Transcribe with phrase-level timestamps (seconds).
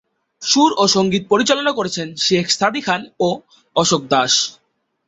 [0.41, 3.29] সুর ও সংগীত পরিচালনা করেছেন শেখ সাদী খান ও
[3.75, 4.33] অশোক দাস।